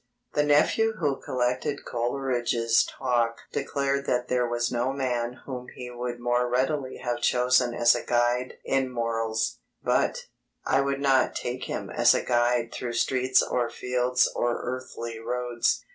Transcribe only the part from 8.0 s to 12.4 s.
guide in morals, but "I would not take him as a